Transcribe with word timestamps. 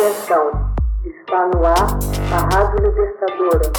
Atenção, 0.00 0.74
está 1.04 1.46
no 1.48 1.66
ar 1.66 1.76
a 2.32 2.56
Rádio 2.56 2.88
Libertadora. 2.88 3.70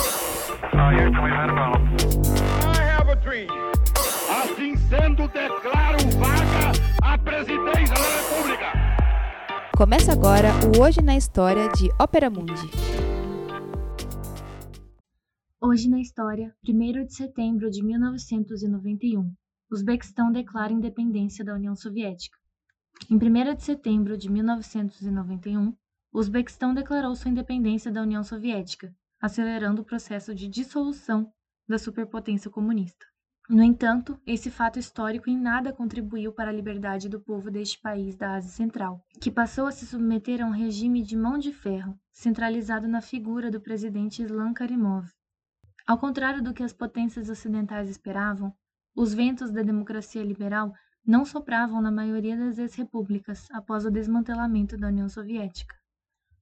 Assim 4.29 4.75
sendo, 4.77 5.27
declaro 5.29 5.97
vaga 6.19 6.71
a 7.01 7.17
presidência 7.17 7.95
da 7.95 8.21
República. 8.21 8.65
Começa 9.75 10.11
agora 10.11 10.49
o 10.77 10.83
Hoje 10.83 11.01
na 11.01 11.17
História 11.17 11.67
de 11.69 11.89
Ópera 11.99 12.29
Mundi. 12.29 12.69
Hoje 15.59 15.89
na 15.89 15.99
história, 15.99 16.53
1 16.63 17.05
de 17.07 17.15
setembro 17.15 17.71
de 17.71 17.83
1991, 17.83 19.33
Uzbequistão 19.71 20.31
declara 20.31 20.71
independência 20.71 21.43
da 21.43 21.55
União 21.55 21.75
Soviética. 21.75 22.37
Em 23.09 23.15
1 23.15 23.55
de 23.55 23.63
setembro 23.63 24.15
de 24.15 24.29
1991, 24.29 25.73
o 26.13 26.19
Uzbequistão 26.19 26.73
declarou 26.73 27.15
sua 27.15 27.31
independência 27.31 27.91
da 27.91 28.01
União 28.01 28.23
Soviética, 28.23 28.93
acelerando 29.21 29.81
o 29.81 29.85
processo 29.85 30.35
de 30.35 30.47
dissolução 30.47 31.31
da 31.67 31.77
superpotência 31.77 32.51
comunista. 32.51 33.05
No 33.49 33.63
entanto, 33.63 34.19
esse 34.25 34.49
fato 34.49 34.79
histórico 34.79 35.29
em 35.29 35.37
nada 35.37 35.73
contribuiu 35.73 36.31
para 36.31 36.49
a 36.49 36.53
liberdade 36.53 37.09
do 37.09 37.19
povo 37.19 37.49
deste 37.49 37.79
país 37.79 38.15
da 38.15 38.35
Ásia 38.35 38.49
Central, 38.49 39.03
que 39.21 39.31
passou 39.31 39.67
a 39.67 39.71
se 39.71 39.85
submeter 39.85 40.41
a 40.41 40.45
um 40.45 40.51
regime 40.51 41.01
de 41.01 41.17
mão 41.17 41.37
de 41.37 41.51
ferro, 41.51 41.99
centralizado 42.11 42.87
na 42.87 43.01
figura 43.01 43.51
do 43.51 43.59
presidente 43.59 44.21
Islam 44.21 44.53
Karimov. 44.53 45.09
Ao 45.87 45.97
contrário 45.97 46.41
do 46.41 46.53
que 46.53 46.63
as 46.63 46.71
potências 46.71 47.29
ocidentais 47.29 47.89
esperavam, 47.89 48.53
os 48.95 49.13
ventos 49.13 49.51
da 49.51 49.61
democracia 49.63 50.23
liberal 50.23 50.73
não 51.05 51.25
sopravam 51.25 51.81
na 51.81 51.91
maioria 51.91 52.37
das 52.37 52.57
ex-repúblicas 52.57 53.47
após 53.51 53.85
o 53.85 53.91
desmantelamento 53.91 54.77
da 54.77 54.87
União 54.87 55.09
Soviética. 55.09 55.80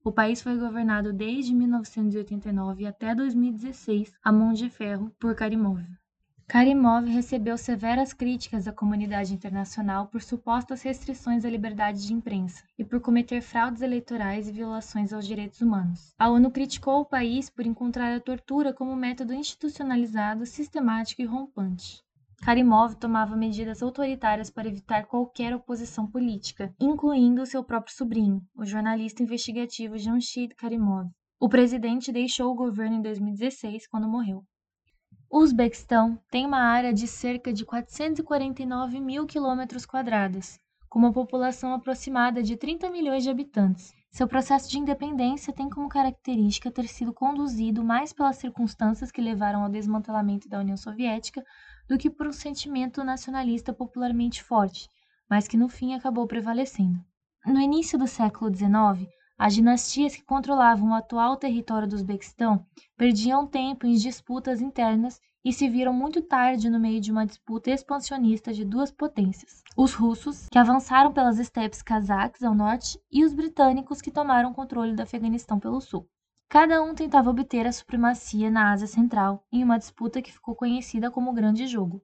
O 0.02 0.13
país 0.13 0.41
foi 0.41 0.58
governado 0.58 1.12
desde 1.12 1.53
1989 1.53 2.85
até 2.85 3.13
2016 3.13 4.13
a 4.23 4.32
mão 4.32 4.54
de 4.54 4.70
ferro 4.70 5.12
por 5.20 5.35
Karimov. 5.35 5.84
Karimov 6.48 7.05
recebeu 7.05 7.57
severas 7.57 8.13
críticas 8.13 8.63
da 8.63 8.71
comunidade 8.71 9.34
internacional 9.34 10.07
por 10.07 10.21
supostas 10.21 10.82
restrições 10.82 11.43
à 11.43 11.49
liberdade 11.49 12.07
de 12.07 12.13
imprensa 12.13 12.63
e 12.77 12.84
por 12.84 13.01
cometer 13.01 13.41
fraudes 13.41 13.82
eleitorais 13.82 14.48
e 14.48 14.54
violações 14.54 15.12
aos 15.12 15.27
direitos 15.27 15.60
humanos. 15.62 16.13
A 16.18 16.29
ONU 16.29 16.49
criticou 16.49 17.01
o 17.01 17.05
país 17.05 17.49
por 17.49 17.68
encontrar 17.68 18.16
a 18.16 18.21
tortura 18.21 18.73
como 18.73 18.95
método 18.95 19.34
institucionalizado, 19.34 20.45
sistemático 20.45 21.21
e 21.21 21.26
rompante. 21.26 22.01
Karimov 22.41 22.95
tomava 22.95 23.35
medidas 23.35 23.84
autoritárias 23.84 24.49
para 24.49 24.68
evitar 24.68 25.05
qualquer 25.05 25.54
oposição 25.54 26.07
política, 26.07 26.73
incluindo 26.79 27.45
seu 27.45 27.63
próprio 27.63 27.93
sobrinho, 27.93 28.41
o 28.55 28.65
jornalista 28.65 29.21
investigativo 29.21 29.98
Jamshid 29.98 30.55
Karimov. 30.55 31.10
O 31.40 31.49
presidente 31.49 32.12
deixou 32.12 32.51
o 32.51 32.55
governo 32.55 32.95
em 32.95 33.01
2016, 33.01 33.87
quando 33.87 34.07
morreu. 34.07 34.43
O 35.29 35.40
Uzbequistão 35.40 36.20
tem 36.32 36.45
uma 36.45 36.60
área 36.60 36.93
de 36.93 37.07
cerca 37.07 37.54
de 37.54 37.65
449 37.65 38.99
mil 38.99 39.27
quilômetros 39.27 39.85
quadrados, 39.85 40.60
com 40.90 40.98
uma 40.98 41.13
população 41.13 41.73
aproximada 41.73 42.41
de 42.41 42.57
30 42.57 42.90
milhões 42.90 43.23
de 43.23 43.29
habitantes. 43.29 43.93
Seu 44.12 44.27
processo 44.27 44.70
de 44.70 44.79
independência 44.79 45.54
tem 45.54 45.70
como 45.70 45.88
característica 45.88 46.71
ter 46.71 46.88
sido 46.88 47.13
conduzido 47.13 47.84
mais 47.84 48.12
pelas 48.12 48.38
circunstâncias 48.38 49.12
que 49.12 49.21
levaram 49.21 49.63
ao 49.63 49.70
desmantelamento 49.70 50.49
da 50.49 50.60
União 50.60 50.76
Soviética 50.76 51.43
do 51.88 51.98
que 51.98 52.10
por 52.10 52.27
um 52.27 52.34
sentimento 52.34 53.04
nacionalista 53.04 53.71
popularmente 53.71 54.43
forte, 54.43 54.90
mas 55.29 55.48
que 55.48 55.57
no 55.57 55.70
fim 55.70 55.93
acabou 55.93 56.27
prevalecendo. 56.27 56.99
No 57.46 57.62
início 57.62 57.98
do 57.98 58.07
século 58.07 58.54
XIX, 58.54 59.07
as 59.38 59.54
dinastias 59.54 60.16
que 60.16 60.26
controlavam 60.26 60.90
o 60.90 60.94
atual 60.96 61.38
território 61.38 61.88
do 61.88 61.96
Uzbequistão 61.96 62.66
perdiam 62.98 63.48
tempo 63.48 63.85
em 63.85 63.94
disputas 63.94 64.59
internas 64.59 65.22
e 65.44 65.53
se 65.53 65.69
viram 65.69 65.94
muito 65.94 66.22
tarde 66.22 66.69
no 66.69 66.79
meio 66.79 67.00
de 67.00 67.11
uma 67.11 67.25
disputa 67.25 67.72
expansionista 67.72 68.53
de 68.53 68.66
duas 68.66 68.91
potências: 68.91 69.63
os 69.77 69.94
russos, 69.94 70.47
que 70.51 70.57
avançaram 70.57 71.13
pelas 71.13 71.39
estepes 71.39 71.81
cazaques 71.81 72.44
ao 72.44 72.53
norte, 72.53 73.00
e 73.11 73.23
os 73.23 73.33
britânicos, 73.33 74.01
que 74.01 74.11
tomaram 74.11 74.53
controle 74.53 74.95
do 74.95 75.01
Afeganistão 75.01 75.59
pelo 75.59 75.79
sul. 75.79 76.07
Cada 76.50 76.81
um 76.81 76.95
tentava 76.95 77.29
obter 77.29 77.67
a 77.67 77.72
supremacia 77.72 78.50
na 78.50 78.72
Ásia 78.72 78.88
Central 78.88 79.45
em 79.51 79.63
uma 79.63 79.77
disputa 79.77 80.22
que 80.22 80.33
ficou 80.33 80.55
conhecida 80.55 81.11
como 81.11 81.31
Grande 81.31 81.67
Jogo. 81.67 82.01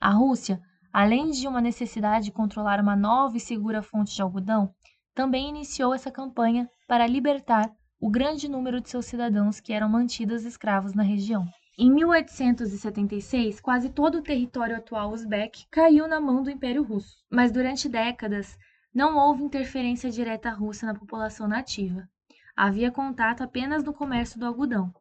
A 0.00 0.10
Rússia, 0.10 0.60
além 0.92 1.30
de 1.30 1.46
uma 1.46 1.60
necessidade 1.60 2.24
de 2.24 2.32
controlar 2.32 2.80
uma 2.80 2.96
nova 2.96 3.36
e 3.36 3.40
segura 3.40 3.82
fonte 3.82 4.14
de 4.14 4.22
algodão, 4.22 4.74
também 5.14 5.48
iniciou 5.48 5.94
essa 5.94 6.10
campanha 6.10 6.68
para 6.88 7.06
libertar 7.06 7.70
o 8.00 8.10
grande 8.10 8.48
número 8.48 8.80
de 8.80 8.88
seus 8.88 9.06
cidadãos 9.06 9.60
que 9.60 9.72
eram 9.72 9.88
mantidos 9.88 10.44
escravos 10.44 10.94
na 10.94 11.02
região. 11.02 11.46
Em 11.78 11.90
1876, 11.90 13.60
quase 13.60 13.90
todo 13.90 14.18
o 14.18 14.22
território 14.22 14.76
atual 14.76 15.12
uzbek 15.12 15.66
caiu 15.70 16.06
na 16.06 16.20
mão 16.20 16.42
do 16.42 16.50
Império 16.50 16.82
Russo, 16.82 17.16
mas 17.30 17.50
durante 17.50 17.88
décadas 17.88 18.58
não 18.94 19.16
houve 19.16 19.42
interferência 19.42 20.10
direta 20.10 20.50
russa 20.50 20.86
na 20.86 20.94
população 20.94 21.48
nativa 21.48 22.08
havia 22.56 22.92
contato 22.92 23.42
apenas 23.42 23.82
no 23.82 23.94
comércio 23.94 24.38
do 24.38 24.46
algodão. 24.46 24.94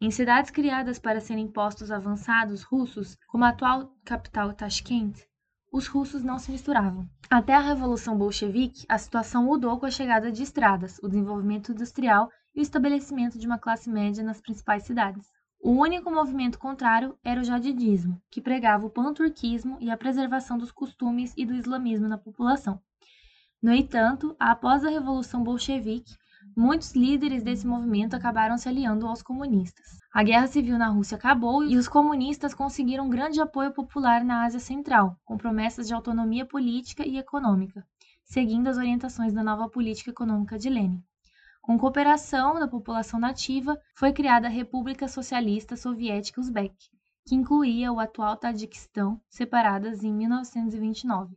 Em 0.00 0.10
cidades 0.10 0.50
criadas 0.50 0.98
para 0.98 1.20
serem 1.20 1.48
postos 1.48 1.90
avançados 1.90 2.62
russos, 2.62 3.16
como 3.28 3.44
a 3.44 3.48
atual 3.48 3.94
capital 4.04 4.52
Tashkent, 4.52 5.16
os 5.72 5.86
russos 5.86 6.22
não 6.22 6.38
se 6.38 6.50
misturavam. 6.50 7.08
Até 7.30 7.54
a 7.54 7.60
Revolução 7.60 8.18
Bolchevique, 8.18 8.84
a 8.88 8.98
situação 8.98 9.44
mudou 9.44 9.78
com 9.78 9.86
a 9.86 9.90
chegada 9.90 10.30
de 10.30 10.42
estradas, 10.42 10.98
o 11.02 11.08
desenvolvimento 11.08 11.72
industrial 11.72 12.28
e 12.54 12.60
o 12.60 12.62
estabelecimento 12.62 13.38
de 13.38 13.46
uma 13.46 13.58
classe 13.58 13.88
média 13.88 14.22
nas 14.22 14.40
principais 14.40 14.82
cidades. 14.82 15.26
O 15.64 15.70
único 15.70 16.10
movimento 16.10 16.58
contrário 16.58 17.16
era 17.22 17.40
o 17.40 17.44
jadidismo, 17.44 18.20
que 18.28 18.40
pregava 18.40 18.84
o 18.84 18.90
panturquismo 18.90 19.76
e 19.78 19.92
a 19.92 19.96
preservação 19.96 20.58
dos 20.58 20.72
costumes 20.72 21.32
e 21.36 21.46
do 21.46 21.54
islamismo 21.54 22.08
na 22.08 22.18
população. 22.18 22.80
No 23.62 23.72
entanto, 23.72 24.34
após 24.40 24.84
a 24.84 24.90
Revolução 24.90 25.44
Bolchevique, 25.44 26.16
muitos 26.56 26.96
líderes 26.96 27.44
desse 27.44 27.64
movimento 27.64 28.14
acabaram 28.14 28.58
se 28.58 28.68
aliando 28.68 29.06
aos 29.06 29.22
comunistas. 29.22 30.00
A 30.12 30.24
guerra 30.24 30.48
civil 30.48 30.76
na 30.76 30.88
Rússia 30.88 31.16
acabou 31.16 31.62
e 31.62 31.76
os 31.76 31.86
comunistas 31.86 32.52
conseguiram 32.52 33.08
grande 33.08 33.40
apoio 33.40 33.72
popular 33.72 34.24
na 34.24 34.42
Ásia 34.42 34.58
Central, 34.58 35.16
com 35.24 35.38
promessas 35.38 35.86
de 35.86 35.94
autonomia 35.94 36.44
política 36.44 37.06
e 37.06 37.18
econômica, 37.18 37.86
seguindo 38.24 38.66
as 38.66 38.78
orientações 38.78 39.32
da 39.32 39.44
nova 39.44 39.68
política 39.68 40.10
econômica 40.10 40.58
de 40.58 40.68
Lenin. 40.68 41.04
Com 41.62 41.78
cooperação 41.78 42.58
da 42.58 42.66
população 42.66 43.20
nativa, 43.20 43.80
foi 43.94 44.12
criada 44.12 44.48
a 44.48 44.50
República 44.50 45.06
Socialista 45.06 45.76
Soviética 45.76 46.40
Uzbek, 46.40 46.74
que 47.24 47.36
incluía 47.36 47.92
o 47.92 48.00
atual 48.00 48.36
Tajiquistão, 48.36 49.20
separadas 49.30 50.02
em 50.02 50.12
1929 50.12 51.36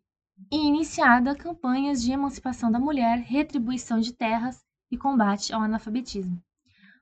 e 0.51 0.67
iniciada 0.67 1.35
campanhas 1.35 2.01
de 2.01 2.11
emancipação 2.11 2.71
da 2.71 2.79
mulher, 2.79 3.19
retribuição 3.19 3.99
de 3.99 4.13
terras 4.13 4.65
e 4.89 4.97
combate 4.97 5.53
ao 5.53 5.61
analfabetismo. 5.61 6.41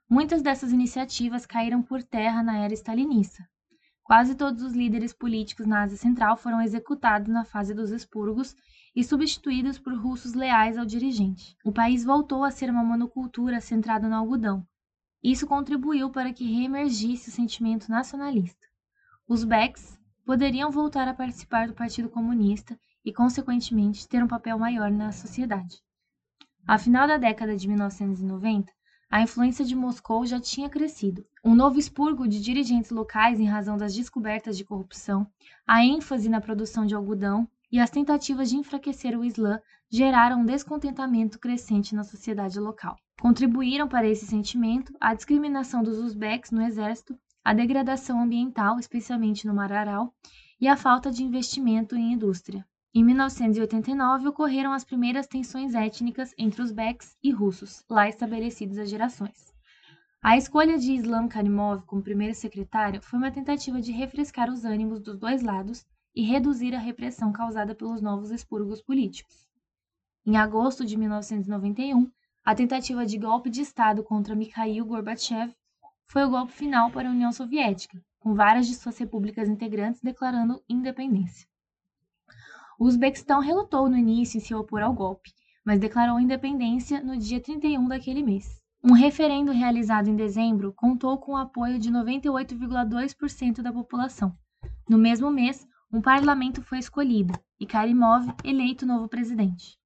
Muitas 0.10 0.42
dessas 0.42 0.74
iniciativas 0.74 1.46
caíram 1.46 1.82
por 1.82 2.04
terra 2.04 2.44
na 2.44 2.58
era 2.58 2.74
stalinista. 2.74 3.48
Quase 4.04 4.36
todos 4.36 4.62
os 4.62 4.74
líderes 4.74 5.14
políticos 5.14 5.66
na 5.66 5.84
Ásia 5.84 5.98
Central 5.98 6.36
foram 6.36 6.62
executados 6.62 7.30
na 7.30 7.46
fase 7.46 7.74
dos 7.74 7.90
expurgos 7.90 8.54
e 8.96 9.04
substituídos 9.04 9.80
por 9.80 9.94
russos 9.96 10.34
leais 10.34 10.78
ao 10.78 10.86
dirigente. 10.86 11.58
O 11.64 11.72
país 11.72 12.04
voltou 12.04 12.44
a 12.44 12.52
ser 12.52 12.70
uma 12.70 12.84
monocultura 12.84 13.60
centrada 13.60 14.08
no 14.08 14.16
algodão. 14.16 14.66
Isso 15.24 15.48
contribuiu 15.48 16.10
para 16.10 16.34
que 16.34 16.52
reemergisse 16.52 17.30
o 17.30 17.32
sentimento 17.32 17.90
nacionalista. 17.90 18.68
Os 19.28 19.44
Beks 19.44 20.00
poderiam 20.26 20.70
voltar 20.70 21.08
a 21.08 21.14
participar 21.14 21.68
do 21.68 21.74
Partido 21.74 22.10
Comunista 22.10 22.78
e, 23.04 23.12
consequentemente, 23.12 24.08
ter 24.08 24.24
um 24.24 24.28
papel 24.28 24.60
maior 24.60 24.92
na 24.92 25.12
sociedade. 25.12 25.82
Ao 26.68 26.80
final 26.80 27.08
da 27.08 27.18
década 27.18 27.56
de 27.56 27.68
1990, 27.68 28.72
a 29.10 29.22
influência 29.22 29.64
de 29.64 29.76
Moscou 29.76 30.26
já 30.26 30.40
tinha 30.40 30.70
crescido. 30.70 31.26
Um 31.44 31.54
novo 31.54 31.78
expurgo 31.78 32.28
de 32.28 32.42
dirigentes 32.42 32.90
locais 32.90 33.40
em 33.40 33.46
razão 33.46 33.78
das 33.78 33.94
descobertas 33.94 34.58
de 34.58 34.64
corrupção, 34.64 35.28
a 35.68 35.86
ênfase 35.86 36.30
na 36.30 36.42
produção 36.42 36.86
de 36.86 36.96
algodão 36.96 37.48
e 37.74 37.80
as 37.80 37.90
tentativas 37.90 38.52
de 38.52 38.56
enfraquecer 38.56 39.18
o 39.18 39.26
Islã 39.26 39.60
geraram 39.90 40.42
um 40.42 40.46
descontentamento 40.46 41.40
crescente 41.40 41.96
na 41.96 42.04
sociedade 42.04 42.60
local. 42.60 42.96
Contribuíram 43.20 43.88
para 43.88 44.08
esse 44.08 44.28
sentimento 44.28 44.94
a 45.02 45.16
discriminação 45.16 45.82
dos 45.82 45.98
uzbeques 45.98 46.52
no 46.52 46.62
exército, 46.62 47.18
a 47.44 47.52
degradação 47.52 48.22
ambiental, 48.22 48.78
especialmente 48.78 49.48
no 49.48 49.56
Mar 49.56 49.74
Aral, 49.74 50.14
e 50.62 50.68
a 50.68 50.78
falta 50.78 51.10
de 51.10 51.24
investimento 51.24 51.96
em 51.96 52.14
indústria. 52.14 52.64
Em 52.94 53.04
1989 53.04 54.28
ocorreram 54.28 54.72
as 54.72 54.84
primeiras 54.84 55.26
tensões 55.26 55.74
étnicas 55.74 56.32
entre 56.38 56.62
os 56.62 56.72
Beks 56.72 57.18
e 57.24 57.32
russos, 57.32 57.84
lá 57.90 58.08
estabelecidos 58.08 58.78
há 58.78 58.86
gerações. 58.86 59.52
A 60.22 60.38
escolha 60.38 60.78
de 60.78 60.94
Islam 60.94 61.28
Karimov 61.28 61.82
como 61.88 62.04
primeiro 62.04 62.36
secretário 62.36 63.02
foi 63.02 63.18
uma 63.18 63.32
tentativa 63.32 63.82
de 63.82 63.92
refrescar 63.92 64.52
os 64.52 64.64
ânimos 64.64 65.02
dos 65.02 65.18
dois 65.18 65.42
lados 65.42 65.84
e 66.16 66.24
reduzir 66.24 66.76
a 66.76 66.80
repressão 66.80 67.32
causada 67.32 67.74
pelos 67.74 68.02
novos 68.02 68.32
expurgos 68.32 68.82
políticos. 68.82 69.48
Em 70.26 70.38
agosto 70.38 70.86
de 70.86 70.98
1991, 70.98 72.10
A 72.46 72.54
tentativa 72.54 73.06
de 73.06 73.18
golpe 73.18 73.50
de 73.50 73.62
Estado 73.62 74.04
contra 74.04 74.36
Mikhail 74.36 74.86
Gorbachev 74.86 75.56
foi 76.06 76.26
o 76.26 76.30
golpe 76.30 76.52
final 76.52 76.92
para 76.92 77.08
a 77.08 77.12
União 77.12 77.32
Soviética, 77.32 77.98
com 78.20 78.34
várias 78.34 78.68
de 78.68 78.76
suas 78.76 78.98
repúblicas 78.98 79.48
integrantes 79.48 80.02
declarando 80.02 80.62
independência. 80.68 81.48
O 82.78 82.86
Uzbequistão 82.86 83.40
relutou 83.40 83.88
no 83.88 83.96
início 83.96 84.38
em 84.38 84.42
se 84.42 84.54
opor 84.54 84.82
ao 84.82 84.94
golpe, 84.94 85.32
mas 85.64 85.80
declarou 85.80 86.20
independência 86.20 87.02
no 87.02 87.16
dia 87.18 87.40
31 87.40 87.88
daquele 87.88 88.22
mês. 88.22 88.62
Um 88.84 88.92
referendo 88.92 89.54
realizado 89.54 90.10
em 90.10 90.16
dezembro 90.16 90.74
contou 90.74 91.18
com 91.18 91.32
o 91.32 91.38
apoio 91.38 91.80
de 91.80 91.90
98,2% 91.90 93.62
da 93.62 93.72
população. 93.72 94.38
No 94.90 94.98
mesmo 94.98 95.32
mês, 95.32 95.66
um 95.94 96.02
parlamento 96.02 96.60
foi 96.64 96.80
escolhido 96.80 97.40
e 97.60 97.68
Karimov 97.68 98.26
eleito 98.44 98.84
novo 98.84 99.08
presidente. 99.08 99.78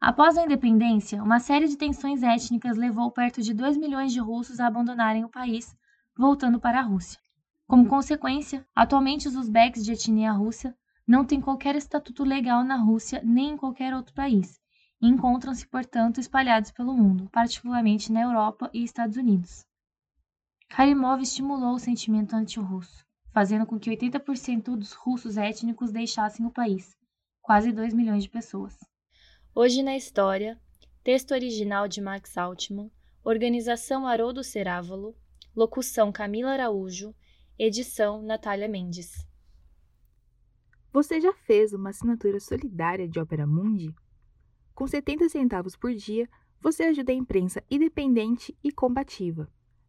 Após 0.00 0.36
a 0.36 0.42
independência, 0.42 1.22
uma 1.22 1.38
série 1.38 1.68
de 1.68 1.76
tensões 1.76 2.24
étnicas 2.24 2.76
levou 2.76 3.08
perto 3.12 3.40
de 3.40 3.54
2 3.54 3.76
milhões 3.76 4.12
de 4.12 4.18
russos 4.18 4.58
a 4.58 4.66
abandonarem 4.66 5.24
o 5.24 5.28
país, 5.28 5.76
voltando 6.18 6.58
para 6.58 6.80
a 6.80 6.82
Rússia. 6.82 7.20
Como 7.68 7.86
consequência, 7.86 8.66
atualmente 8.74 9.28
os 9.28 9.36
uzbeques 9.36 9.84
de 9.84 9.92
etnia 9.92 10.32
russa 10.32 10.76
não 11.06 11.24
têm 11.24 11.40
qualquer 11.40 11.76
estatuto 11.76 12.24
legal 12.24 12.64
na 12.64 12.74
Rússia 12.74 13.22
nem 13.24 13.50
em 13.50 13.56
qualquer 13.56 13.94
outro 13.94 14.12
país, 14.12 14.60
e 15.00 15.06
encontram-se, 15.06 15.68
portanto, 15.68 16.18
espalhados 16.18 16.72
pelo 16.72 16.96
mundo, 16.96 17.30
particularmente 17.30 18.10
na 18.10 18.22
Europa 18.22 18.68
e 18.74 18.82
Estados 18.82 19.16
Unidos. 19.16 19.64
Karimov 20.68 21.22
estimulou 21.22 21.74
o 21.74 21.78
sentimento 21.78 22.34
anti-russo, 22.34 23.05
fazendo 23.36 23.66
com 23.66 23.78
que 23.78 23.90
80% 23.90 24.74
dos 24.78 24.94
russos 24.94 25.36
étnicos 25.36 25.92
deixassem 25.92 26.46
o 26.46 26.50
país, 26.50 26.96
quase 27.42 27.70
2 27.70 27.92
milhões 27.92 28.22
de 28.22 28.30
pessoas. 28.30 28.74
Hoje 29.54 29.82
na 29.82 29.94
História, 29.94 30.58
texto 31.04 31.32
original 31.32 31.86
de 31.86 32.00
Max 32.00 32.38
Altman, 32.38 32.90
organização 33.22 34.06
Haroldo 34.06 34.42
Cerávolo, 34.42 35.14
locução 35.54 36.10
Camila 36.10 36.52
Araújo, 36.52 37.14
edição 37.58 38.22
Natália 38.22 38.68
Mendes. 38.68 39.12
Você 40.90 41.20
já 41.20 41.34
fez 41.34 41.74
uma 41.74 41.90
assinatura 41.90 42.40
solidária 42.40 43.06
de 43.06 43.20
Opera 43.20 43.46
Mundi? 43.46 43.94
Com 44.74 44.86
70 44.86 45.28
centavos 45.28 45.76
por 45.76 45.92
dia, 45.92 46.26
você 46.58 46.84
ajuda 46.84 47.12
a 47.12 47.14
imprensa 47.14 47.62
independente 47.70 48.56
e 48.64 48.72
combativa. 48.72 49.46